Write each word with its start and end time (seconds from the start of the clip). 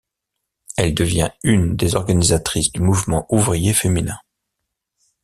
Elle 0.77 0.95
devient 0.95 1.29
une 1.43 1.75
des 1.75 1.93
organisatrices 1.93 2.71
du 2.71 2.81
mouvement 2.81 3.27
ouvrier 3.29 3.71
féminin. 3.71 4.17